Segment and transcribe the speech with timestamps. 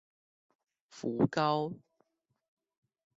[0.97, 1.71] 福高